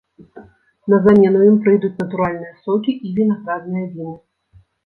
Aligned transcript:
На 0.93 0.97
замену 1.07 1.43
ім 1.49 1.59
прыйдуць 1.67 1.93
натуральныя 2.01 2.51
сокі 2.65 2.91
і 3.09 3.15
вінаградныя 3.21 3.85
віны. 3.93 4.19